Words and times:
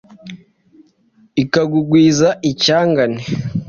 Ikagukwiza 1.43 2.29
icyagane 2.51 3.19